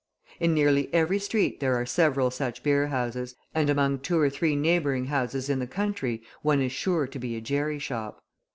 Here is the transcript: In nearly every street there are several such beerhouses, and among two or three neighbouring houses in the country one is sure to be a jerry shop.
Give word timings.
In 0.39 0.55
nearly 0.55 0.91
every 0.91 1.19
street 1.19 1.59
there 1.59 1.75
are 1.75 1.85
several 1.85 2.31
such 2.31 2.63
beerhouses, 2.63 3.35
and 3.53 3.69
among 3.69 3.99
two 3.99 4.17
or 4.17 4.31
three 4.31 4.55
neighbouring 4.55 5.05
houses 5.05 5.47
in 5.47 5.59
the 5.59 5.67
country 5.67 6.23
one 6.41 6.59
is 6.59 6.71
sure 6.71 7.05
to 7.05 7.19
be 7.19 7.35
a 7.35 7.41
jerry 7.41 7.77
shop. 7.77 8.23